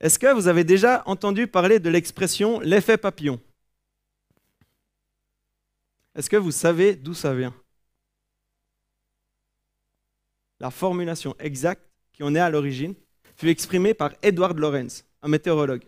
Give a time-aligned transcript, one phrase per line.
[0.00, 3.40] Est-ce que vous avez déjà entendu parler de l'expression l'effet papillon
[6.14, 7.54] Est-ce que vous savez d'où ça vient?
[10.60, 11.82] La formulation exacte
[12.12, 12.94] qui en est à l'origine
[13.36, 15.84] fut exprimée par Edward Lorenz, un météorologue.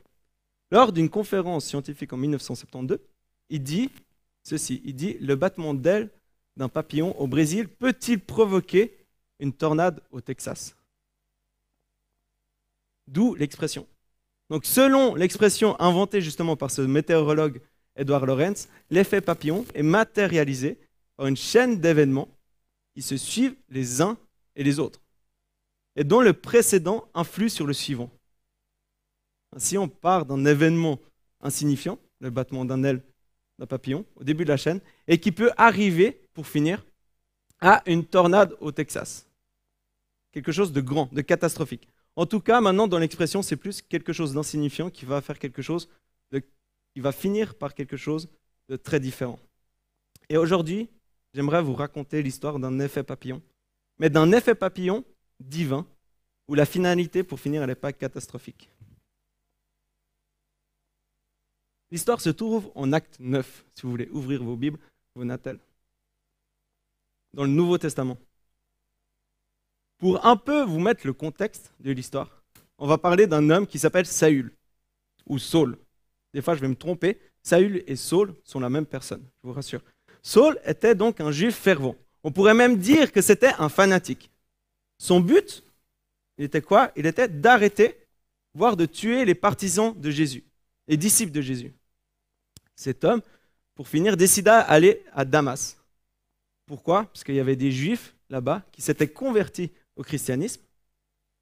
[0.71, 2.99] Lors d'une conférence scientifique en 1972,
[3.51, 3.91] il dit
[4.43, 6.11] ceci, il dit le battement d'ailes
[6.57, 8.97] d'un papillon au Brésil peut-il provoquer
[9.39, 10.75] une tornade au Texas?
[13.07, 13.87] D'où l'expression.
[14.51, 17.61] Donc selon l'expression inventée justement par ce météorologue
[17.97, 20.79] Edward Lorenz, l'effet papillon est matérialisé
[21.17, 22.29] par une chaîne d'événements
[22.95, 24.17] qui se suivent les uns
[24.57, 25.01] et les autres,
[25.97, 28.11] et dont le précédent influe sur le suivant.
[29.55, 30.99] Ainsi, on part d'un événement
[31.41, 33.03] insignifiant, le battement d'un aile
[33.59, 36.85] d'un papillon, au début de la chaîne, et qui peut arriver, pour finir,
[37.61, 39.27] à une tornade au Texas.
[40.33, 41.89] Quelque chose de grand, de catastrophique.
[42.19, 45.63] En tout cas, maintenant, dans l'expression, c'est plus quelque chose d'insignifiant qui va faire quelque
[45.63, 45.89] chose,
[46.33, 48.29] qui va finir par quelque chose
[48.69, 49.39] de très différent.
[50.29, 50.91] Et aujourd'hui,
[51.33, 53.41] j'aimerais vous raconter l'histoire d'un effet papillon,
[54.01, 55.05] mais d'un effet papillon
[55.39, 55.87] divin,
[56.49, 58.69] où la finalité, pour finir, elle n'est pas catastrophique.
[61.93, 64.81] L'histoire se trouve en acte 9, si vous voulez ouvrir vos Bibles,
[65.15, 65.61] vos natels,
[67.33, 68.19] dans le Nouveau Testament.
[69.99, 72.31] Pour un peu vous mettre le contexte de l'histoire,
[72.79, 74.53] on va parler d'un homme qui s'appelle Saül,
[75.27, 75.77] ou Saul.
[76.33, 77.19] Des fois, je vais me tromper.
[77.43, 79.83] Saül et Saul sont la même personne, je vous rassure.
[80.23, 81.97] Saul était donc un juif fervent.
[82.23, 84.31] On pourrait même dire que c'était un fanatique.
[84.99, 85.65] Son but,
[86.37, 86.93] il était quoi?
[86.97, 87.97] Il était d'arrêter,
[88.55, 90.45] voire de tuer les partisans de Jésus,
[90.87, 91.73] les disciples de Jésus.
[92.77, 93.23] Cet homme,
[93.75, 95.77] pour finir, décida d'aller à Damas.
[96.67, 97.05] Pourquoi?
[97.07, 100.63] Parce qu'il y avait des juifs là-bas qui s'étaient convertis au christianisme,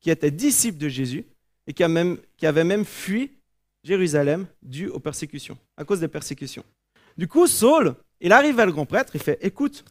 [0.01, 1.25] qui étaient disciples de Jésus
[1.67, 3.39] et qui, avaient même fui
[3.85, 6.65] Jérusalem dû aux persécutions, à cause des persécutions.
[7.17, 9.85] Du coup, Saul, il arrive à le grand prêtre, il fait Écoute,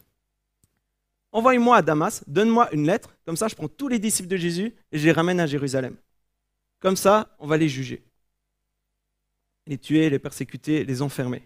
[1.32, 4.74] envoie-moi à Damas, donne-moi une lettre, comme ça je prends tous les disciples de Jésus
[4.92, 5.96] et je les ramène à Jérusalem.
[6.80, 8.02] Comme ça, on va les juger.
[9.66, 11.42] Les tuer, les persécuter, les enfermer,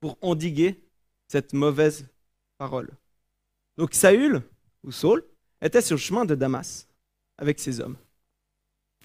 [0.00, 0.80] pour endiguer
[1.28, 2.08] cette mauvaise
[2.58, 2.90] parole.
[3.76, 4.42] Donc Saül,
[4.82, 5.24] ou Saul,
[5.64, 6.86] était sur le chemin de Damas
[7.38, 7.96] avec ses hommes.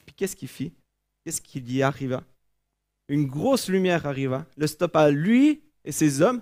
[0.06, 0.74] Puis qu'est-ce qu'il fit?
[1.24, 2.24] Qu'est-ce qu'il y arriva?
[3.08, 6.42] Une grosse lumière arriva, le stoppa lui et ses hommes,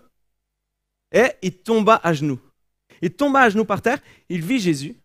[1.12, 2.40] et il tomba à genoux.
[3.02, 4.96] Il tomba à genoux par terre, il vit Jésus,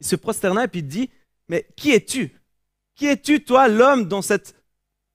[0.00, 1.10] il se prosterna et puis dit,
[1.48, 2.32] mais qui es-tu?
[2.94, 4.54] Qui es-tu, toi, l'homme, dans cette,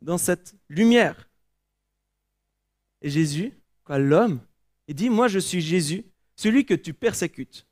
[0.02, 1.30] dans cette lumière
[3.02, 4.42] Et Jésus, quoi, l'homme,
[4.88, 7.66] il dit, moi je suis Jésus, celui que tu persécutes.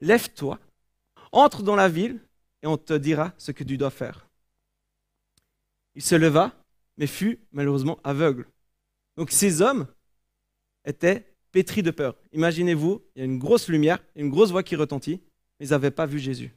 [0.00, 0.58] Lève-toi
[1.34, 2.20] entre dans la ville
[2.62, 4.28] et on te dira ce que tu dois faire.
[5.94, 6.52] Il se leva,
[6.96, 8.46] mais fut malheureusement aveugle.
[9.16, 9.86] Donc ces hommes
[10.84, 12.16] étaient pétris de peur.
[12.32, 15.20] Imaginez-vous, il y a une grosse lumière, une grosse voix qui retentit,
[15.58, 16.52] mais ils n'avaient pas vu Jésus.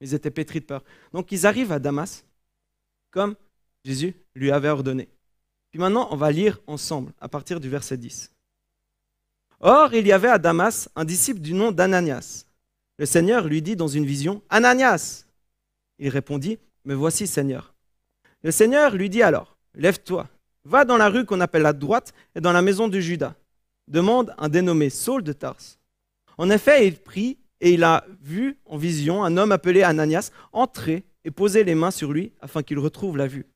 [0.00, 0.82] Ils étaient pétris de peur.
[1.12, 2.24] Donc ils arrivent à Damas,
[3.10, 3.36] comme
[3.84, 5.08] Jésus lui avait ordonné.
[5.70, 8.32] Puis maintenant, on va lire ensemble à partir du verset 10.
[9.60, 12.44] Or, il y avait à Damas un disciple du nom d'Ananias.
[13.00, 15.24] Le Seigneur lui dit dans une vision, Ananias.
[15.98, 17.72] Il répondit, Me voici, Seigneur.
[18.42, 20.28] Le Seigneur lui dit alors, Lève-toi,
[20.66, 23.36] va dans la rue qu'on appelle la droite et dans la maison de Judas.
[23.88, 25.78] Demande un dénommé Saul de Tarse.
[26.36, 31.04] En effet, il prit et il a vu en vision un homme appelé Ananias entrer
[31.24, 33.46] et poser les mains sur lui afin qu'il retrouve la vue.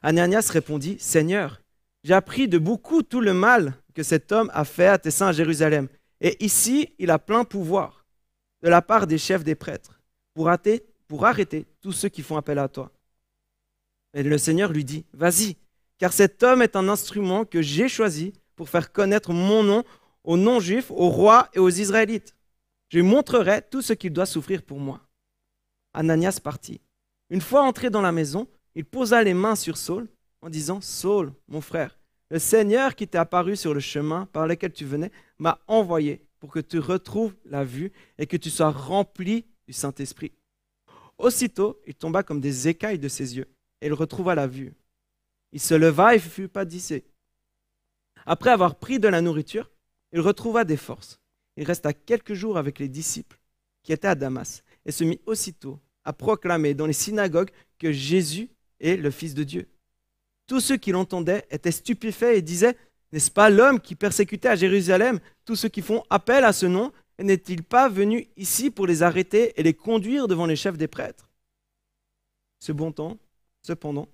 [0.00, 1.60] Ananias répondit, Seigneur,
[2.04, 5.28] j'ai appris de beaucoup tout le mal que cet homme a fait à tes saints
[5.28, 5.88] à Jérusalem.
[6.22, 7.97] Et ici, il a plein pouvoir
[8.62, 10.00] de la part des chefs des prêtres
[10.34, 12.92] pour arrêter, tous ceux qui font appel à toi.
[14.14, 15.56] Et le Seigneur lui dit, vas-y,
[15.98, 19.84] car cet homme est un instrument que j'ai choisi pour faire connaître mon nom
[20.24, 22.34] aux non-juifs, aux rois et aux Israélites.
[22.90, 25.00] Je lui montrerai tout ce qu'il doit souffrir pour moi.
[25.92, 26.80] Ananias partit.
[27.30, 30.08] Une fois entré dans la maison, il posa les mains sur Saul
[30.40, 31.98] en disant, Saul, mon frère,
[32.30, 36.50] le Seigneur qui t'est apparu sur le chemin par lequel tu venais m'a envoyé pour
[36.50, 40.32] que tu retrouves la vue et que tu sois rempli du Saint-Esprit.
[41.18, 43.48] Aussitôt, il tomba comme des écailles de ses yeux,
[43.80, 44.72] et il retrouva la vue.
[45.52, 47.04] Il se leva et fut padissé.
[48.26, 49.70] Après avoir pris de la nourriture,
[50.12, 51.20] il retrouva des forces.
[51.56, 53.38] Il resta quelques jours avec les disciples
[53.82, 58.50] qui étaient à Damas, et se mit aussitôt à proclamer dans les synagogues que Jésus
[58.80, 59.68] est le Fils de Dieu.
[60.46, 62.76] Tous ceux qui l'entendaient étaient stupéfaits et disaient
[63.12, 66.92] n'est-ce pas l'homme qui persécutait à Jérusalem tous ceux qui font appel à ce nom?
[67.18, 71.28] N'est-il pas venu ici pour les arrêter et les conduire devant les chefs des prêtres?
[72.60, 73.18] Ce bon temps,
[73.62, 74.08] cependant,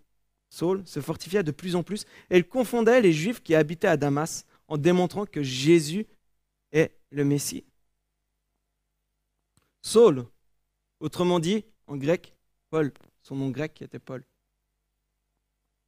[0.49, 3.97] Saul se fortifiait de plus en plus et il confondait les Juifs qui habitaient à
[3.97, 6.07] Damas en démontrant que Jésus
[6.73, 7.65] est le Messie.
[9.83, 10.25] Saul,
[11.01, 12.35] autrement dit, en grec,
[12.71, 12.93] Paul,
[13.23, 14.25] son nom grec était Paul.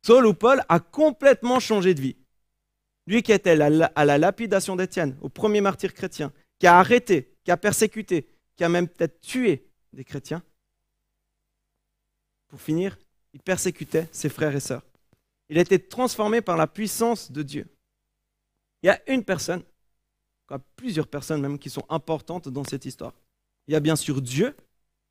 [0.03, 2.17] Saul ou Paul a complètement changé de vie.
[3.07, 7.51] Lui qui était à la lapidation d'Étienne, au premier martyr chrétien, qui a arrêté, qui
[7.51, 10.43] a persécuté, qui a même peut-être tué des chrétiens.
[12.49, 12.99] Pour finir,
[13.33, 14.83] il persécutait ses frères et sœurs.
[15.49, 17.69] Il a été transformé par la puissance de Dieu.
[18.83, 19.63] Il y a une personne,
[20.75, 23.13] plusieurs personnes même, qui sont importantes dans cette histoire.
[23.69, 24.57] Il y a bien sûr Dieu,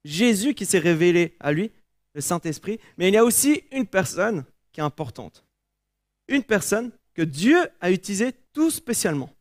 [0.04, 1.72] Jésus qui s'est révélé à lui,
[2.14, 5.46] le Saint-Esprit, mais il y a aussi une personne qui est importante.
[6.28, 9.34] Une personne que Dieu a utilisée tout spécialement.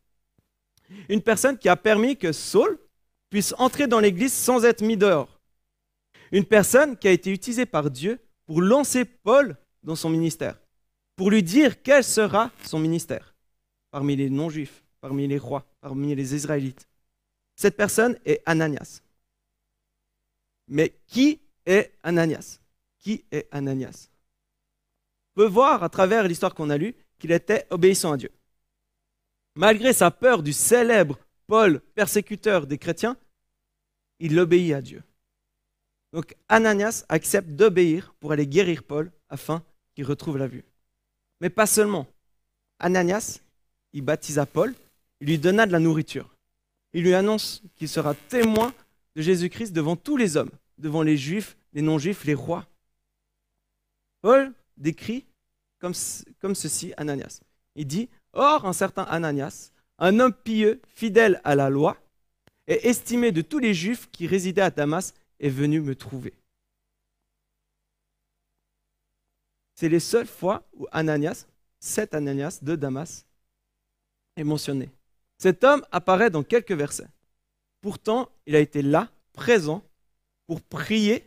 [1.09, 2.79] Une personne qui a permis que Saul
[3.29, 5.39] puisse entrer dans l'Église sans être mis dehors.
[6.31, 10.59] Une personne qui a été utilisée par Dieu pour lancer Paul dans son ministère,
[11.15, 13.35] pour lui dire quel sera son ministère
[13.91, 16.87] parmi les non-juifs, parmi les rois, parmi les Israélites.
[17.55, 19.01] Cette personne est Ananias.
[20.67, 22.59] Mais qui est Ananias?
[22.99, 24.09] Qui est Ananias?
[25.35, 28.31] On peut voir à travers l'histoire qu'on a lue qu'il était obéissant à Dieu.
[29.55, 31.17] Malgré sa peur du célèbre
[31.47, 33.17] Paul, persécuteur des chrétiens,
[34.19, 35.03] il obéit à Dieu.
[36.13, 39.63] Donc Ananias accepte d'obéir pour aller guérir Paul afin
[39.93, 40.63] qu'il retrouve la vue.
[41.41, 42.07] Mais pas seulement.
[42.79, 43.41] Ananias,
[43.93, 44.73] il baptisa Paul,
[45.19, 46.35] il lui donna de la nourriture.
[46.93, 48.73] Il lui annonce qu'il sera témoin
[49.15, 52.65] de Jésus-Christ devant tous les hommes, devant les juifs, les non-juifs, les rois.
[54.21, 55.25] Paul décrit
[55.79, 55.93] comme,
[56.55, 57.41] ceci Ananias.
[57.75, 61.97] Il dit, Or, un certain Ananias, un homme pieux, fidèle à la loi,
[62.67, 66.33] et estimé de tous les juifs qui résidaient à Damas, est venu me trouver.
[69.75, 71.45] C'est les seules fois où Ananias,
[71.79, 73.25] cet Ananias de Damas,
[74.37, 74.89] est mentionné.
[75.37, 77.07] Cet homme apparaît dans quelques versets.
[77.81, 79.83] Pourtant, il a été là, présent,
[80.47, 81.23] pour prier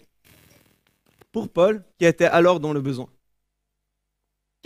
[1.31, 3.09] pour Paul, qui était alors dans le besoin.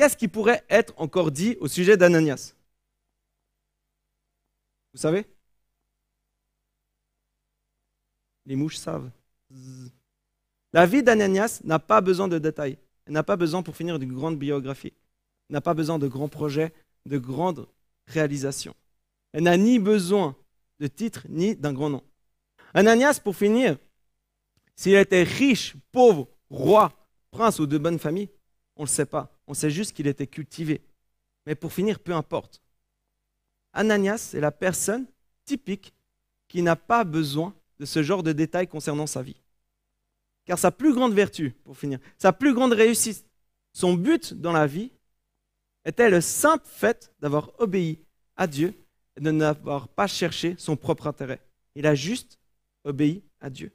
[0.02, 2.56] Qu'est-ce qui pourrait être encore dit au sujet d'Ananias
[4.92, 5.24] Vous savez
[8.44, 9.12] Les mouches savent.
[10.72, 12.78] La vie d'Ananias n'a pas besoin de détails.
[13.06, 14.92] Elle n'a pas besoin pour finir d'une grande biographie.
[15.48, 16.74] Elle n'a pas besoin de grands projets,
[17.06, 17.68] de grandes
[18.08, 18.74] réalisations.
[19.30, 20.34] Elle n'a ni besoin
[20.80, 22.02] de titre, ni d'un grand nom.
[22.74, 23.78] Ananias, pour finir,
[24.74, 26.92] s'il était riche, pauvre, roi,
[27.30, 28.30] prince ou de bonne famille,
[28.74, 29.32] on ne le sait pas.
[29.52, 30.80] On sait juste qu'il était cultivé.
[31.44, 32.62] Mais pour finir, peu importe.
[33.74, 35.04] Ananias est la personne
[35.44, 35.92] typique
[36.48, 39.36] qui n'a pas besoin de ce genre de détails concernant sa vie.
[40.46, 43.26] Car sa plus grande vertu, pour finir, sa plus grande réussite,
[43.74, 44.90] son but dans la vie
[45.84, 47.98] était le simple fait d'avoir obéi
[48.36, 48.72] à Dieu
[49.18, 51.42] et de n'avoir pas cherché son propre intérêt.
[51.74, 52.38] Il a juste
[52.84, 53.70] obéi à Dieu.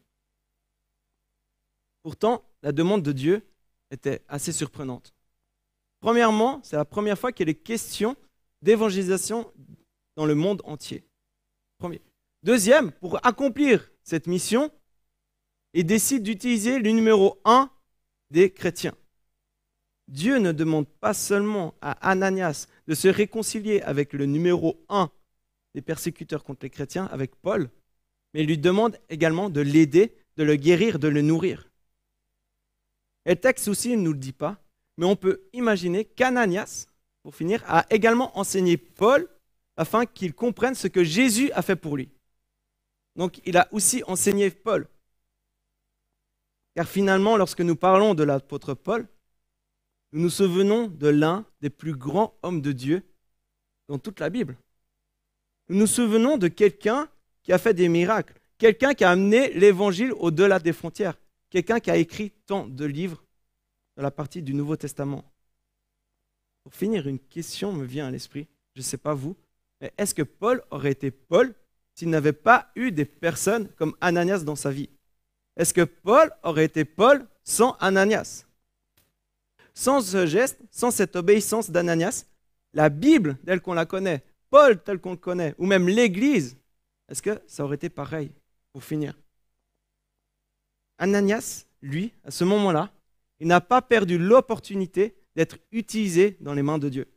[2.02, 3.48] Pourtant, la demande de Dieu
[3.92, 5.14] était assez surprenante.
[6.00, 8.16] Premièrement, c'est la première fois qu'il est question
[8.62, 9.52] d'évangélisation
[10.16, 11.04] dans le monde entier.
[12.44, 14.72] Deuxième, pour accomplir cette mission,
[15.74, 17.70] il décide d'utiliser le numéro un
[18.32, 18.96] des chrétiens.
[20.08, 25.12] Dieu ne demande pas seulement à Ananias de se réconcilier avec le numéro un
[25.76, 27.70] des persécuteurs contre les chrétiens, avec Paul,
[28.34, 31.70] mais il lui demande également de l'aider, de le guérir, de le nourrir.
[33.26, 34.60] Et le texte aussi ne nous le dit pas,
[34.98, 36.88] mais on peut imaginer qu'Ananias,
[37.24, 39.30] pour finir, a également enseigné Paul
[39.76, 42.10] afin qu'il comprenne ce que Jésus a fait pour lui.
[43.16, 44.88] Donc il a aussi enseigné Paul.
[46.76, 49.08] Car finalement, lorsque nous parlons de l'apôtre Paul,
[50.14, 53.04] nous nous souvenons de l'un des plus grands hommes de Dieu
[53.88, 54.58] dans toute la Bible.
[55.70, 57.10] Nous nous souvenons de quelqu'un
[57.44, 61.92] qui a fait des miracles, quelqu'un qui a amené l'évangile au-delà des frontières, quelqu'un qui
[61.92, 63.24] a écrit tant de livres
[63.98, 65.26] dans la partie du Nouveau Testament.
[66.64, 68.48] Pour finir, une question me vient à l'esprit.
[68.76, 69.36] Je ne sais pas vous,
[69.82, 71.54] mais est-ce que Paul aurait été Paul
[71.96, 74.90] s'il n'avait pas eu des personnes comme Ananias dans sa vie?
[75.56, 78.46] Est-ce que Paul aurait été Paul sans Ananias?
[79.74, 82.26] Sans ce geste, sans cette obéissance d'Ananias,
[82.74, 86.56] la Bible telle qu'on la connaît, Paul tel qu'on le connaît, ou même l'Église,
[87.10, 88.32] est-ce que ça aurait été pareil?
[88.74, 89.18] Pour finir
[91.00, 92.92] Ananias, lui, à ce moment-là,
[93.40, 97.08] il n'a pas perdu l'opportunité d'être utilisé dans les mains de Dieu.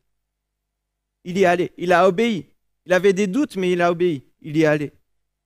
[1.24, 2.46] Il y est allé, il a obéi.
[2.86, 4.24] Il avait des doutes, mais il a obéi.
[4.40, 4.92] Il y est allé.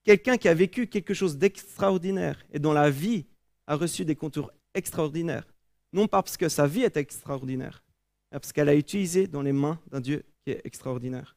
[0.04, 3.26] Quelqu'un qui a vécu quelque chose d'extraordinaire et dont la vie
[3.66, 5.46] a reçu des contours extraordinaires
[5.94, 7.82] non pas parce que sa vie est extraordinaire,
[8.30, 11.36] mais parce qu'elle a utilisé dans les mains d'un Dieu qui est extraordinaire.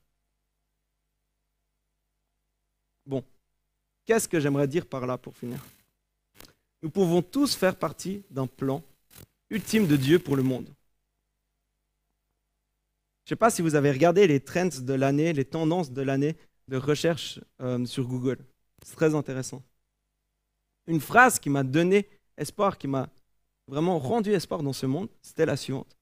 [3.05, 3.23] Bon,
[4.03, 5.63] qu'est-ce que j'aimerais dire par là pour finir?
[6.81, 8.83] Nous pouvons tous faire partie d'un plan
[9.49, 10.65] ultime de Dieu pour le monde.
[13.25, 16.01] Je ne sais pas si vous avez regardé les trends de l'année, les tendances de
[16.01, 16.37] l'année
[16.67, 18.39] de recherche euh, sur Google.
[18.83, 19.63] C'est très intéressant.
[20.87, 23.09] Une phrase qui m'a donné espoir, qui m'a
[23.67, 25.97] vraiment rendu espoir dans ce monde, c'était la suivante.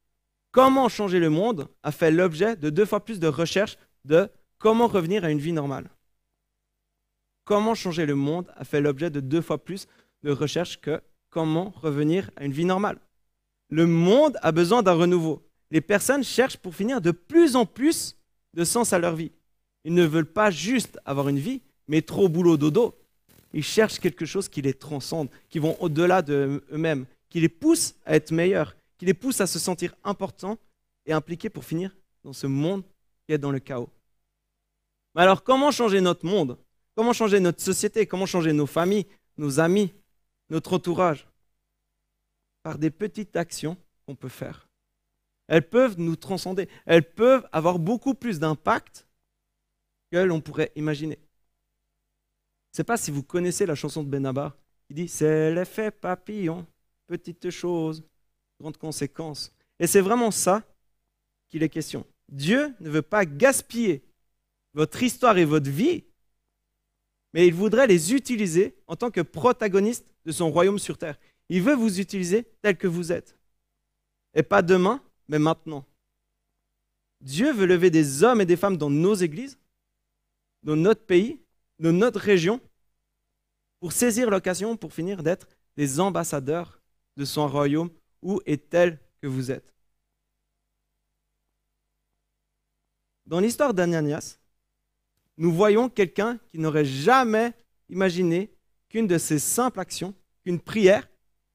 [0.51, 4.87] Comment changer le monde a fait l'objet de deux fois plus de recherches de comment
[4.87, 5.89] revenir à une vie normale.
[7.43, 9.87] Comment changer le monde a fait l'objet de deux fois plus
[10.23, 12.99] de recherches que comment revenir à une vie normale.
[13.69, 15.43] Le monde a besoin d'un renouveau.
[15.71, 18.17] Les personnes cherchent pour finir de plus en plus
[18.53, 19.31] de sens à leur vie.
[19.83, 22.95] Ils ne veulent pas juste avoir une vie, mais trop boulot dodo.
[23.53, 28.15] Ils cherchent quelque chose qui les transcende, qui vont au-delà d'eux-mêmes, qui les pousse à
[28.15, 30.57] être meilleurs, qui les pousse à se sentir importants
[31.05, 32.83] et impliqués pour finir dans ce monde
[33.25, 33.89] qui est dans le chaos.
[35.13, 36.57] Mais alors, comment changer notre monde?
[36.95, 38.05] Comment changer notre société?
[38.05, 39.05] Comment changer nos familles,
[39.37, 39.93] nos amis,
[40.49, 41.27] notre entourage?
[42.65, 44.67] Par des petites actions qu'on peut faire.
[45.45, 46.67] Elles peuvent nous transcender.
[46.87, 49.07] Elles peuvent avoir beaucoup plus d'impact
[50.11, 51.19] que l'on pourrait imaginer.
[51.19, 54.57] Je ne sais pas si vous connaissez la chanson de Benabar
[54.87, 56.65] qui dit C'est l'effet papillon,
[57.05, 58.03] petite chose,
[58.59, 59.53] grande conséquence.
[59.79, 60.63] Et c'est vraiment ça
[61.49, 62.03] qu'il est question.
[62.29, 64.03] Dieu ne veut pas gaspiller
[64.73, 66.03] votre histoire et votre vie
[67.35, 71.19] mais il voudrait les utiliser en tant que protagonistes de son royaume sur terre.
[71.49, 73.37] Il veut vous utiliser tel que vous êtes.
[74.33, 75.85] Et pas demain, mais maintenant.
[77.21, 79.57] Dieu veut lever des hommes et des femmes dans nos églises,
[80.63, 81.39] dans notre pays,
[81.79, 82.61] dans notre région,
[83.79, 85.47] pour saisir l'occasion, pour finir d'être
[85.77, 86.81] des ambassadeurs
[87.17, 87.89] de son royaume,
[88.21, 89.73] où est tel que vous êtes.
[93.25, 94.37] Dans l'histoire d'Ananias,
[95.37, 97.53] nous voyons quelqu'un qui n'aurait jamais
[97.89, 98.51] imaginé
[98.89, 101.07] qu'une de ses simples actions, qu'une prière,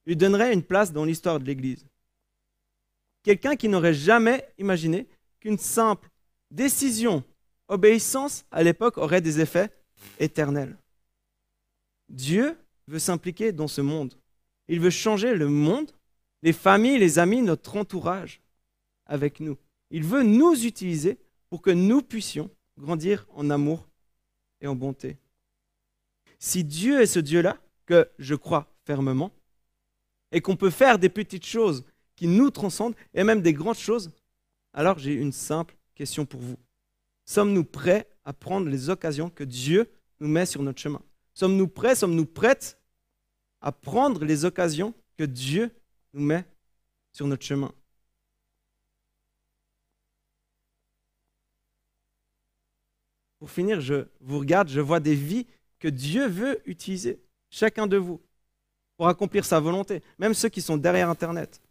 [0.06, 1.86] lui donnerait une place dans l'histoire de l'Église.
[3.22, 5.06] Quelqu'un qui n'aurait jamais imaginé
[5.40, 6.08] qu'une simple
[6.50, 7.22] décision,
[7.68, 9.70] obéissance à l'époque aurait des effets
[10.18, 10.76] éternels.
[12.08, 12.56] Dieu
[12.88, 14.14] veut s'impliquer dans ce monde.
[14.68, 15.92] Il veut changer le monde,
[16.42, 18.40] les familles, les amis, notre entourage
[19.06, 19.56] avec nous.
[19.90, 23.88] Il veut nous utiliser pour que nous puissions grandir en amour
[24.60, 25.18] et en bonté.
[26.38, 29.32] Si Dieu est ce Dieu-là, que je crois fermement,
[30.32, 31.84] et qu'on peut faire des petites choses
[32.16, 34.10] qui nous transcendent, et même des grandes choses,
[34.72, 36.56] alors j'ai une simple question pour vous.
[37.24, 41.02] Sommes-nous prêts à prendre les occasions que Dieu nous met sur notre chemin?
[41.34, 42.78] Sommes-nous prêts, sommes-nous prêtes
[43.60, 45.70] à prendre les occasions que Dieu
[46.12, 46.44] nous met
[47.12, 47.72] sur notre chemin?
[53.38, 55.46] Pour finir, je vous regarde, je vois des vies
[55.78, 58.20] que Dieu veut utiliser, chacun de vous,
[59.00, 61.62] pour accomplir sa volonté, même ceux qui sont derrière Internet.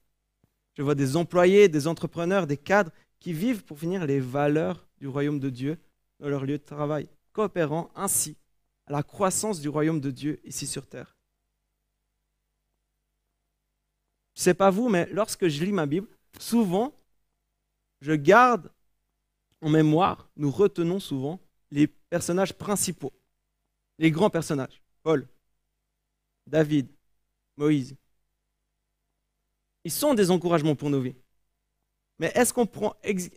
[0.75, 5.07] Je vois des employés, des entrepreneurs, des cadres qui vivent pour finir les valeurs du
[5.07, 5.77] royaume de Dieu
[6.19, 8.35] dans leur lieu de travail, coopérant ainsi
[8.87, 11.15] à la croissance du royaume de Dieu ici sur terre.
[14.35, 16.07] Je ne sais pas vous, mais lorsque je lis ma Bible,
[16.39, 16.95] souvent,
[18.01, 18.71] je garde
[19.61, 23.13] en mémoire, nous retenons souvent les personnages principaux,
[23.99, 25.27] les grands personnages, Paul,
[26.47, 26.87] David,
[27.59, 27.95] Moïse.
[29.83, 31.15] Ils sont des encouragements pour nos vies.
[32.17, 32.95] Mais est-ce qu'on prend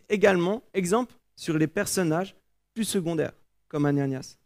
[0.08, 2.34] également exemple sur les personnages
[2.72, 3.34] plus secondaires,
[3.68, 4.38] comme Ananias?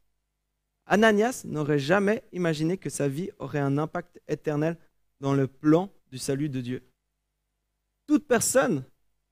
[0.87, 4.77] Ananias n'aurait jamais imaginé que sa vie aurait un impact éternel
[5.21, 6.83] dans le plan du salut de Dieu.
[8.07, 8.85] Toute personne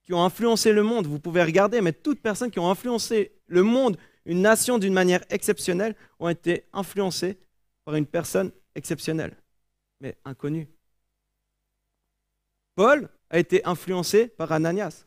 [0.03, 3.63] qui ont influencé le monde, vous pouvez regarder, mais toutes personnes qui ont influencé le
[3.63, 3.97] monde
[4.27, 7.39] une nation d'une manière exceptionnelle ont été influencées
[7.85, 9.37] par une personne exceptionnelle,
[10.05, 10.69] mais inconnue.
[12.75, 15.07] Paul a été influencé par Ananias.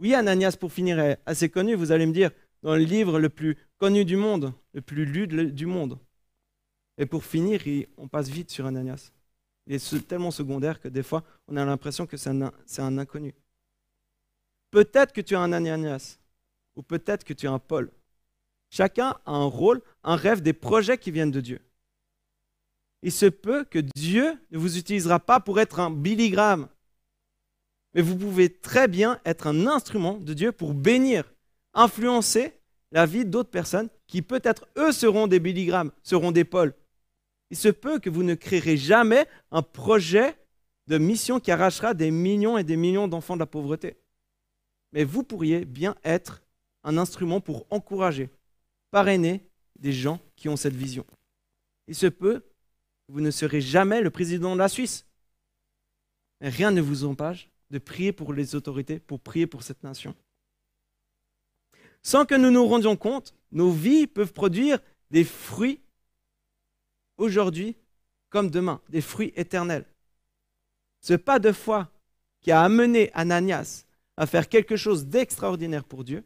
[0.00, 3.28] Oui, Ananias, pour finir, est assez connu, vous allez me dire, dans le livre le
[3.28, 6.00] plus connu du monde, le plus lu du monde.
[6.98, 7.60] Et pour finir,
[7.96, 9.12] on passe vite sur Ananias.
[9.68, 13.34] Il est tellement secondaire que des fois, on a l'impression que c'est un inconnu.
[14.72, 16.18] Peut-être que tu as un Ananias,
[16.74, 17.92] ou peut-être que tu as un Paul.
[18.68, 21.60] Chacun a un rôle, un rêve, des projets qui viennent de Dieu.
[23.04, 26.68] Il se peut que Dieu ne vous utilisera pas pour être un Billy Graham,
[27.92, 31.30] mais vous pouvez très bien être un instrument de Dieu pour bénir,
[31.74, 32.54] influencer
[32.92, 36.74] la vie d'autres personnes qui peut-être eux seront des Billy Graham, seront des Paul.
[37.50, 40.34] Il se peut que vous ne créerez jamais un projet
[40.86, 43.98] de mission qui arrachera des millions et des millions d'enfants de la pauvreté.
[44.92, 46.42] Mais vous pourriez bien être
[46.84, 48.30] un instrument pour encourager,
[48.90, 49.46] parrainer
[49.78, 51.04] des gens qui ont cette vision.
[51.86, 52.42] Il se peut
[53.08, 55.06] vous ne serez jamais le président de la Suisse.
[56.40, 60.14] Rien ne vous empêche de prier pour les autorités, pour prier pour cette nation.
[62.02, 64.78] Sans que nous nous rendions compte, nos vies peuvent produire
[65.10, 65.80] des fruits
[67.16, 67.76] aujourd'hui
[68.30, 69.86] comme demain, des fruits éternels.
[71.00, 71.90] Ce pas de foi
[72.40, 76.24] qui a amené Ananias à faire quelque chose d'extraordinaire pour Dieu,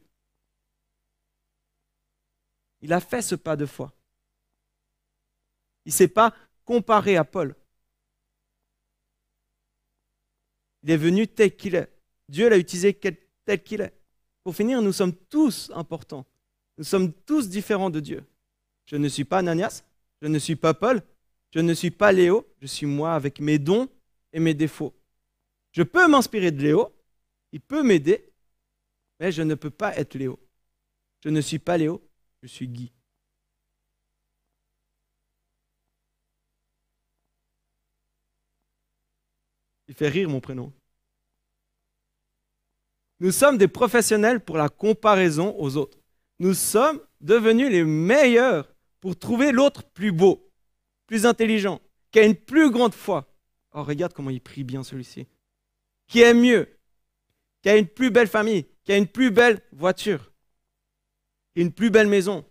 [2.80, 3.92] il a fait ce pas de foi.
[5.84, 6.34] Il ne s'est pas
[6.68, 7.54] comparé à Paul.
[10.82, 11.88] Il est venu tel qu'il est.
[12.28, 13.94] Dieu l'a utilisé tel qu'il est.
[14.44, 16.26] Pour finir, nous sommes tous importants.
[16.76, 18.22] Nous sommes tous différents de Dieu.
[18.84, 19.82] Je ne suis pas Ananias,
[20.20, 21.00] je ne suis pas Paul,
[21.54, 23.88] je ne suis pas Léo, je suis moi avec mes dons
[24.34, 24.94] et mes défauts.
[25.72, 26.94] Je peux m'inspirer de Léo,
[27.52, 28.30] il peut m'aider,
[29.20, 30.38] mais je ne peux pas être Léo.
[31.24, 32.06] Je ne suis pas Léo,
[32.42, 32.92] je suis Guy.
[39.88, 40.72] Il fait rire mon prénom.
[43.20, 45.98] Nous sommes des professionnels pour la comparaison aux autres.
[46.38, 50.52] Nous sommes devenus les meilleurs pour trouver l'autre plus beau,
[51.06, 51.80] plus intelligent,
[52.12, 53.34] qui a une plus grande foi.
[53.72, 55.26] Oh, regarde comment il prie bien celui-ci.
[56.06, 56.78] Qui est mieux,
[57.62, 60.32] qui a une plus belle famille, qui a une plus belle voiture,
[61.54, 62.44] une plus belle maison,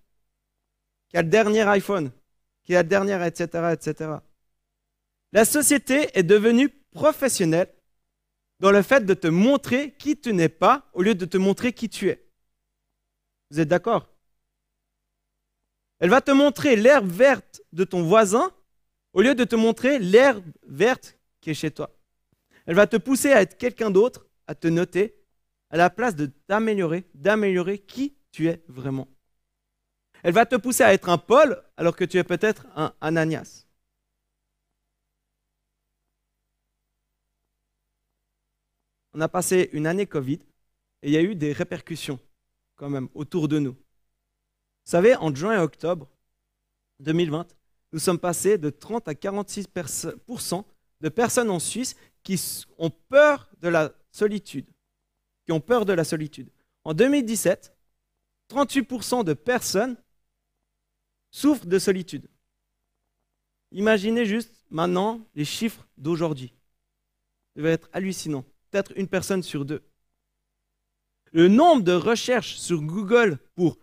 [1.09, 2.11] qui a le dernier iPhone,
[2.63, 4.11] qui a le dernier, etc., etc.
[5.31, 7.71] La société est devenue professionnelle
[8.59, 11.71] dans le fait de te montrer qui tu n'es pas au lieu de te montrer
[11.71, 12.27] qui tu es.
[13.51, 14.07] Vous êtes d'accord?
[15.99, 18.51] Elle va te montrer l'herbe verte de ton voisin
[19.13, 21.95] au lieu de te montrer l'herbe verte qui est chez toi.
[22.65, 25.23] Elle va te pousser à être quelqu'un d'autre, à te noter,
[25.69, 29.07] à la place de t'améliorer, d'améliorer qui tu es vraiment.
[30.23, 33.66] Elle va te pousser à être un Paul alors que tu es peut-être un Ananias.
[39.13, 40.39] On a passé une année Covid
[41.01, 42.19] et il y a eu des répercussions
[42.75, 43.73] quand même autour de nous.
[43.73, 46.07] Vous savez, en juin et octobre
[46.99, 47.47] 2020,
[47.93, 50.63] nous sommes passés de 30 à 46%
[51.01, 52.41] de personnes en Suisse qui
[52.77, 54.65] ont peur de la solitude,
[55.45, 56.49] qui ont peur de la solitude.
[56.83, 57.73] En 2017,
[58.49, 59.97] 38% de personnes
[61.31, 62.29] souffrent de solitude.
[63.71, 66.53] Imaginez juste maintenant les chiffres d'aujourd'hui.
[67.55, 68.45] Ça va être hallucinant
[68.77, 69.81] peut-être une personne sur deux.
[71.31, 73.77] Le nombre de recherches sur Google pour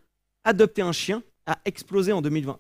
[0.45, 2.59] adopter un chien a explosé en 2020.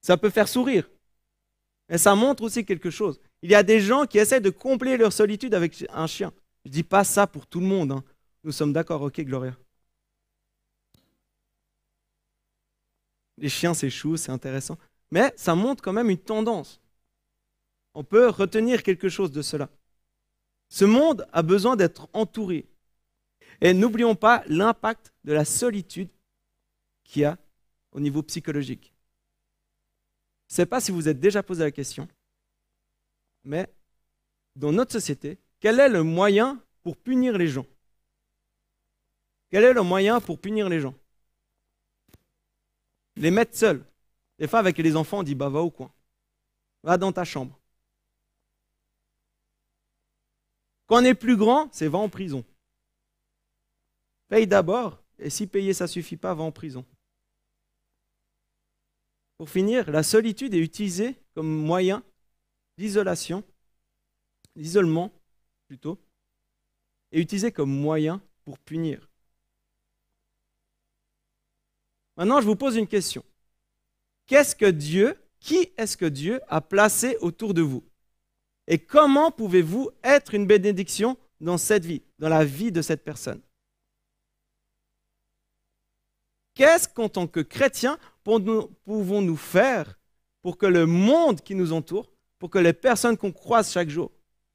[0.00, 0.88] Ça peut faire sourire,
[1.88, 3.20] mais ça montre aussi quelque chose.
[3.42, 6.32] Il y a des gens qui essaient de combler leur solitude avec un chien.
[6.64, 7.92] Je ne dis pas ça pour tout le monde.
[7.92, 8.04] Hein.
[8.44, 9.56] Nous sommes d'accord, ok, Gloria.
[13.38, 14.78] Les chiens, c'est chou, c'est intéressant.
[15.10, 16.80] Mais ça montre quand même une tendance
[17.96, 19.70] on peut retenir quelque chose de cela.
[20.68, 22.66] Ce monde a besoin d'être entouré.
[23.62, 26.10] Et n'oublions pas l'impact de la solitude
[27.04, 27.38] qu'il y a
[27.92, 28.92] au niveau psychologique.
[30.48, 32.06] Je ne sais pas si vous êtes déjà posé la question,
[33.44, 33.66] mais
[34.54, 37.66] dans notre société, quel est le moyen pour punir les gens?
[39.48, 40.94] Quel est le moyen pour punir les gens?
[43.16, 43.82] Les mettre seuls.
[44.38, 45.90] Des fois, avec les enfants, on dit bah, va au coin.
[46.82, 47.58] Va dans ta chambre.
[50.86, 52.44] Quand on est plus grand, c'est va en prison.
[54.28, 56.84] Paye d'abord, et si payer ça suffit pas, va en prison.
[59.38, 62.02] Pour finir, la solitude est utilisée comme moyen
[62.78, 63.44] d'isolation,
[64.54, 65.12] d'isolement
[65.66, 65.98] plutôt,
[67.12, 69.08] est utilisée comme moyen pour punir.
[72.16, 73.24] Maintenant, je vous pose une question.
[74.26, 77.84] Qu'est-ce que Dieu, qui est-ce que Dieu a placé autour de vous?
[78.66, 83.40] Et comment pouvez-vous être une bénédiction dans cette vie, dans la vie de cette personne?
[86.54, 89.98] Qu'est-ce qu'en tant que chrétiens pouvons-nous faire
[90.42, 94.10] pour que le monde qui nous entoure, pour que les personnes qu'on croise chaque jour,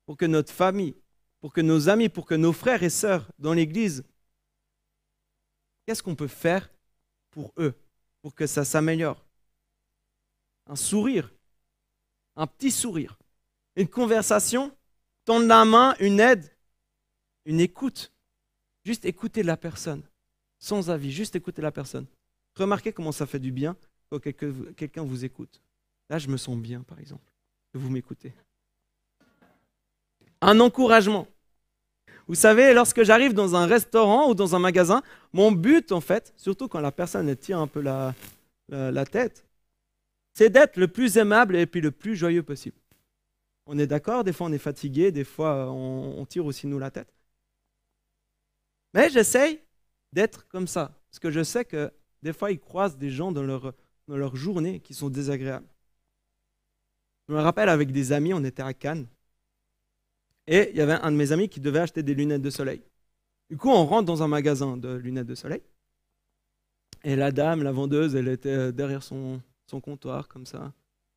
[0.05, 0.95] pour que notre famille,
[1.39, 4.03] pour que nos amis, pour que nos frères et sœurs dans l'Église,
[5.85, 6.71] qu'est-ce qu'on peut faire
[7.29, 7.73] pour eux,
[8.21, 9.23] pour que ça s'améliore?
[10.67, 11.31] Un sourire,
[12.35, 13.17] un petit sourire
[13.75, 14.71] une conversation,
[15.25, 16.49] tendre la main, une aide,
[17.45, 18.11] une écoute.
[18.83, 20.01] Juste écouter la personne,
[20.57, 22.07] sans avis, juste écouter la personne.
[22.55, 23.75] Remarquez comment ça fait du bien
[24.09, 25.61] quand quelqu'un vous écoute.
[26.09, 27.31] Là, je me sens bien, par exemple.
[27.71, 28.33] que vous m'écoutez.
[30.41, 31.27] Un encouragement.
[32.27, 36.33] Vous savez, lorsque j'arrive dans un restaurant ou dans un magasin, mon but, en fait,
[36.35, 38.15] surtout quand la personne tire un peu la,
[38.69, 39.45] la tête,
[40.33, 42.80] c'est d'être le plus aimable et puis le plus joyeux possible.
[43.73, 46.91] On est d'accord, des fois on est fatigué, des fois on, tire aussi nous la
[46.91, 47.07] tête.
[48.93, 49.61] Mais j'essaye
[50.11, 51.89] d'être comme ça, parce que je sais que
[52.21, 53.73] des fois ils croisent des gens dans leur,
[54.09, 55.69] dans leur journée qui sont désagréables.
[57.29, 59.07] Je me rappelle avec des amis, on était à Cannes,
[60.47, 62.81] et il y avait un de mes amis qui devait acheter des lunettes de soleil.
[63.49, 65.61] Du coup, on rentre dans un magasin de lunettes de soleil,
[67.05, 70.73] et la dame, la vendeuse, elle était derrière son, son comptoir, comme ça.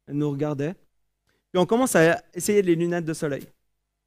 [0.06, 0.76] Elle nous regardait.
[1.54, 3.46] Puis on commence à essayer les lunettes de soleil.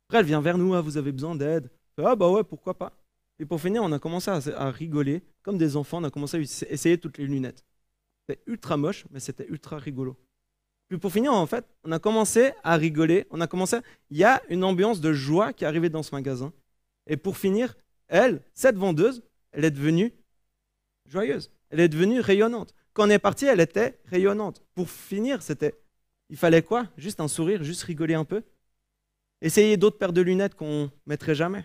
[0.06, 1.70] Après, elle vient vers nous, ah, vous avez besoin d'aide.
[1.98, 2.92] Ah bah ouais, pourquoi pas.
[3.40, 6.42] Et pour finir, on a commencé à, rigoler, comme des enfants, on a commencé à
[6.42, 7.64] essayer toutes les lunettes.
[8.20, 10.18] C'était ultra moche, mais c'était ultra rigolo.
[10.90, 13.78] Puis pour finir, en fait, on a commencé à rigoler, on a commencé,
[14.10, 16.52] il y a une ambiance de joie qui est arrivée dans ce magasin.
[17.06, 17.78] Et pour finir,
[18.10, 20.12] elle, cette vendeuse, elle est devenue
[21.06, 22.74] joyeuse, elle est devenue rayonnante.
[22.92, 24.62] Quand on est parti, elle était rayonnante.
[24.76, 25.76] Pour finir, c'était,
[26.30, 26.88] il fallait quoi?
[26.98, 28.44] Juste un sourire, juste rigoler un peu?
[29.42, 31.64] Essayer d'autres paires de lunettes qu'on mettrait jamais?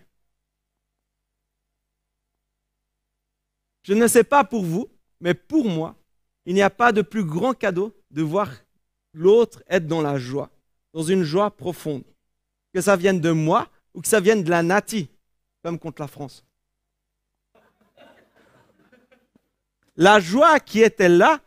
[3.82, 4.88] Je ne sais pas pour vous,
[5.20, 5.96] mais pour moi,
[6.44, 8.50] il n'y a pas de plus grand cadeau de voir
[9.12, 10.50] l'autre être dans la joie,
[10.92, 12.04] dans une joie profonde.
[12.72, 15.08] Que ça vienne de moi ou que ça vienne de la nati,
[15.62, 16.44] comme contre la France.
[19.96, 21.40] La joie qui était là,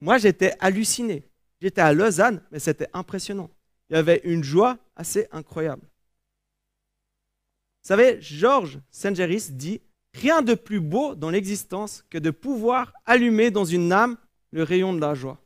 [0.00, 1.28] moi j'étais halluciné.
[1.64, 3.48] J'étais à Lausanne, mais c'était impressionnant.
[3.88, 5.80] Il y avait une joie assez incroyable.
[5.80, 9.80] Vous savez, Georges Saint-Géris dit
[10.12, 14.18] Rien de plus beau dans l'existence que de pouvoir allumer dans une âme
[14.50, 15.40] le rayon de la joie.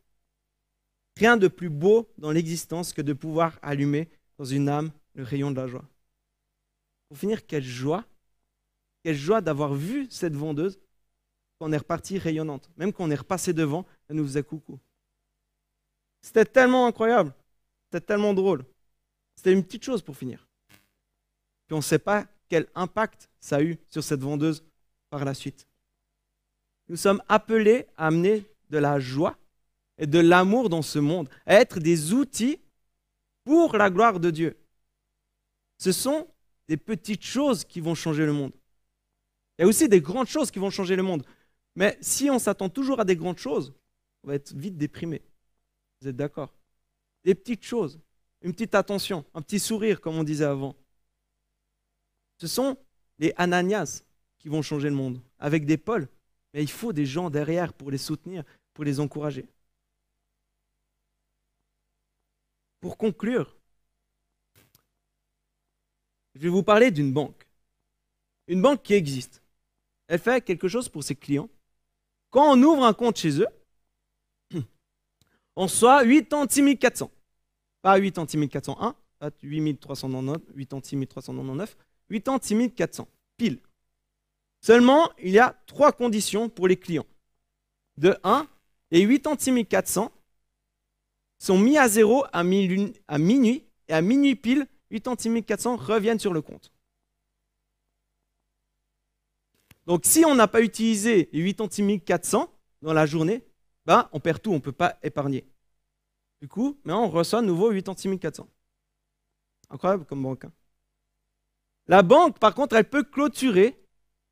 [1.17, 5.53] Rien de plus beau dans l'existence que de pouvoir allumer dans une âme le rayon
[5.53, 5.85] de la joie.
[7.09, 8.05] Pour finir, quelle joie,
[9.05, 10.81] quelle joie d'avoir vu cette vendeuse
[11.61, 12.69] qu'on est reparti rayonnante.
[12.77, 14.81] Même quand on est repassé devant, elle nous faisait coucou.
[16.29, 17.33] C'était tellement incroyable.
[17.87, 18.63] C'était tellement drôle.
[19.35, 20.47] C'était une petite chose pour finir.
[21.67, 24.63] Puis on ne sait pas quel impact ça a eu sur cette vendeuse
[25.09, 25.67] par la suite.
[26.91, 29.39] Nous sommes appelés à amener de la joie
[29.97, 32.61] et de l'amour dans ce monde, à être des outils
[33.45, 34.59] pour la gloire de Dieu.
[35.79, 36.29] Ce sont
[36.69, 38.53] des petites choses qui vont changer le monde.
[39.59, 41.25] Il y a aussi des grandes choses qui vont changer le monde.
[41.75, 43.73] Mais si on s'attend toujours à des grandes choses,
[44.23, 45.23] on va être vite déprimé.
[46.01, 46.55] Vous êtes d'accord?
[47.25, 47.99] Des petites choses,
[48.43, 50.77] une petite attention, un petit sourire, comme on disait avant.
[52.39, 52.77] Ce sont
[53.19, 54.03] les Ananias
[54.39, 56.09] qui vont changer le monde, avec des Paul.
[56.55, 59.47] Mais il faut des gens derrière pour les soutenir, pour les encourager.
[62.81, 63.57] Pour conclure,
[66.35, 67.47] je vais vous parler d'une banque.
[68.47, 69.43] Une banque qui existe.
[70.07, 71.51] Elle fait quelque chose pour ses clients
[72.31, 73.47] quand on ouvre un compte chez eux,
[75.59, 77.11] on soit 86 400.
[77.83, 81.77] Pas 86 401, pas 8 399, 86 399,
[82.09, 83.59] 86 400, pile.
[84.61, 87.07] Seulement, il y a trois conditions pour les clients.
[87.97, 88.47] De 1,
[88.93, 90.13] les 86 400
[91.39, 92.95] sont mis à zéro à minuit,
[93.89, 96.71] et à minuit pile, 86 400 reviennent sur le compte.
[99.87, 102.49] Donc si on n'a pas utilisé les 86 400
[102.83, 103.48] dans la journée,
[103.89, 105.45] ben, on perd tout, on ne peut pas épargner.
[106.41, 108.49] Du coup, on reçoit à nouveau 86 400.
[109.71, 110.45] Incroyable comme banque.
[110.45, 110.53] Hein.
[111.87, 113.83] La banque, par contre, elle peut clôturer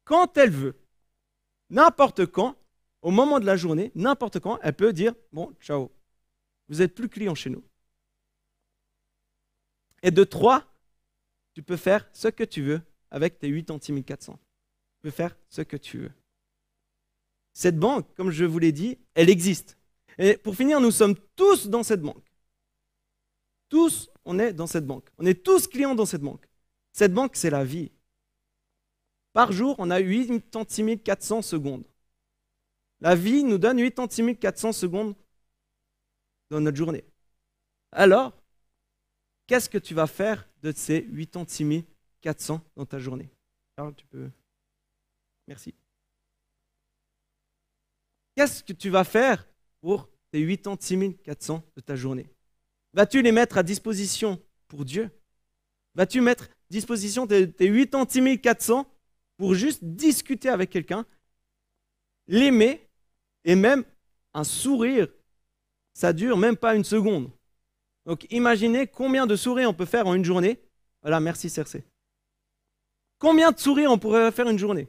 [0.05, 0.77] quand elle veut.
[1.71, 2.55] N'importe quand,
[3.03, 5.90] au moment de la journée, n'importe quand, elle peut dire, bon, ciao,
[6.69, 7.64] vous n'êtes plus client chez nous.
[10.03, 10.64] Et de trois,
[11.55, 14.38] tu peux faire ce que tu veux avec tes 86 400
[15.11, 16.12] faire ce que tu veux.
[17.57, 19.79] Cette banque, comme je vous l'ai dit, elle existe.
[20.19, 22.31] Et pour finir, nous sommes tous dans cette banque.
[23.71, 25.09] Tous, on est dans cette banque.
[25.16, 26.47] On est tous clients dans cette banque.
[26.92, 27.90] Cette banque, c'est la vie.
[29.33, 31.87] Par jour, on a 86 400 secondes.
[33.01, 35.14] La vie nous donne 86 400 secondes
[36.51, 37.07] dans notre journée.
[37.90, 38.35] Alors,
[39.47, 41.87] qu'est-ce que tu vas faire de ces 86
[42.21, 43.31] 400 dans ta journée?
[43.79, 44.29] Charles, tu peux
[45.49, 45.75] Merci.
[48.37, 49.49] Qu'est-ce que tu vas faire
[49.81, 52.29] pour tes 86 400 de ta journée?
[52.92, 55.11] Vas-tu les mettre à disposition pour Dieu?
[55.94, 58.87] Vas-tu mettre à disposition tes 86 400
[59.38, 61.07] pour juste discuter avec quelqu'un,
[62.27, 62.87] l'aimer
[63.44, 63.85] et même
[64.35, 65.09] un sourire?
[65.94, 67.31] Ça dure même pas une seconde.
[68.05, 70.61] Donc imaginez combien de souris on peut faire en une journée.
[71.01, 71.85] Voilà, merci Cersei.
[73.18, 74.88] Combien de souris on pourrait faire une journée?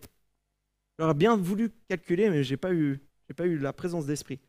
[0.99, 2.99] J'aurais bien voulu calculer, mais je n'ai pas, eu,
[3.33, 4.39] pas eu la présence d'esprit.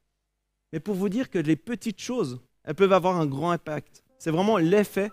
[0.73, 4.03] Mais pour vous dire que les petites choses, elles peuvent avoir un grand impact.
[4.19, 5.11] C'est vraiment l'effet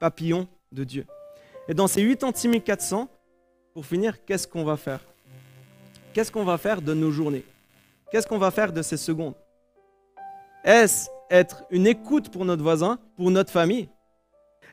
[0.00, 1.06] papillon de Dieu.
[1.68, 3.08] Et dans ces 86 400,
[3.72, 5.00] pour finir, qu'est-ce qu'on va faire?
[6.12, 7.44] Qu'est-ce qu'on va faire de nos journées?
[8.10, 9.34] Qu'est-ce qu'on va faire de ces secondes?
[10.62, 13.88] Est-ce être une écoute pour notre voisin, pour notre famille?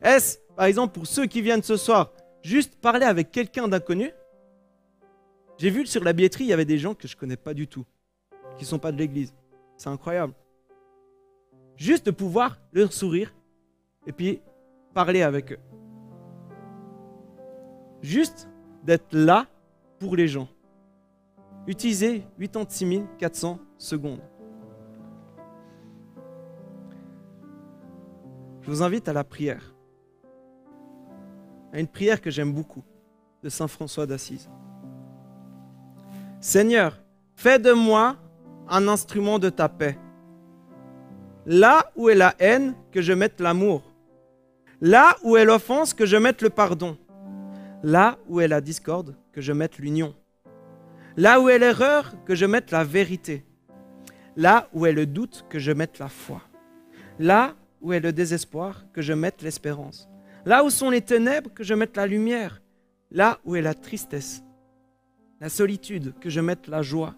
[0.02, 2.12] Est-ce, par exemple, pour ceux qui viennent ce soir,
[2.44, 4.12] juste parler avec quelqu'un d'inconnu?
[5.58, 7.54] J'ai vu sur la billetterie, il y avait des gens que je ne connais pas
[7.54, 7.86] du tout,
[8.62, 9.34] qui sont pas de l'église.
[9.76, 10.36] C'est incroyable.
[11.76, 13.34] Juste de pouvoir leur sourire
[14.06, 14.40] et puis
[14.94, 15.60] parler avec eux.
[18.04, 18.48] Juste
[18.84, 19.48] d'être là
[19.98, 20.48] pour les gens.
[21.66, 24.22] Utilisez 86 400 secondes.
[28.62, 29.74] Je vous invite à la prière.
[31.74, 32.84] À une prière que j'aime beaucoup,
[33.42, 34.52] de Saint François d'Assise.
[36.40, 37.02] Seigneur,
[37.34, 38.18] fais de moi
[38.72, 40.00] un instrument de ta paix.
[41.46, 43.84] Là où est la haine, que je mette l'amour.
[44.80, 46.98] Là où est l'offense, que je mette le pardon.
[47.84, 50.16] Là où est la discorde, que je mette l'union.
[51.18, 53.46] Là où est l'erreur, que je mette la vérité.
[54.38, 56.42] Là où est le doute, que je mette la foi.
[57.20, 60.08] Là où est le désespoir, que je mette l'espérance.
[60.46, 62.62] Là où sont les ténèbres, que je mette la lumière.
[63.12, 64.44] Là où est la tristesse,
[65.42, 67.16] la solitude, que je mette la joie.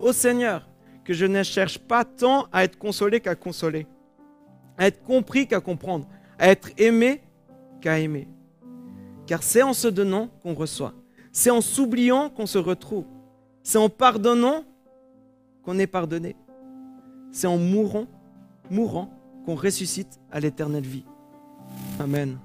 [0.00, 0.68] Ô Seigneur,
[1.04, 3.86] que je ne cherche pas tant à être consolé qu'à consoler,
[4.76, 6.06] à être compris qu'à comprendre,
[6.38, 7.22] à être aimé
[7.80, 8.28] qu'à aimer.
[9.26, 10.94] Car c'est en se donnant qu'on reçoit,
[11.32, 13.06] c'est en s'oubliant qu'on se retrouve,
[13.62, 14.64] c'est en pardonnant
[15.62, 16.36] qu'on est pardonné,
[17.32, 18.06] c'est en mourant
[18.70, 19.10] mourant
[19.44, 21.04] qu'on ressuscite à l'éternelle vie.
[21.98, 22.38] Amen.